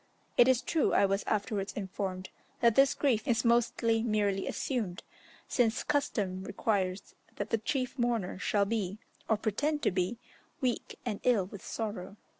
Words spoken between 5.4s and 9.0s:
since custom requires that the chief mourner shall be,